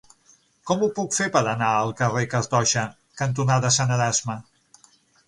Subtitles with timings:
[0.69, 2.87] Com ho puc fer per anar al carrer Cartoixa
[3.23, 4.39] cantonada Sant Erasme?